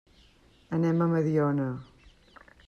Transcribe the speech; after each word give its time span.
Anem 0.77 1.03
a 1.03 1.09
Mediona. 1.11 1.69